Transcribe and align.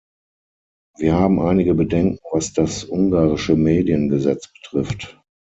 Wir 0.97 1.13
haben 1.13 1.39
einige 1.39 1.75
Bedenken, 1.75 2.17
was 2.31 2.53
das 2.53 2.85
ungarische 2.85 3.55
Mediengesetz 3.55 4.51
betrifft. 4.51 5.21